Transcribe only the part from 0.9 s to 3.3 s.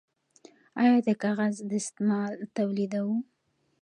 د کاغذ دستمال تولیدوو؟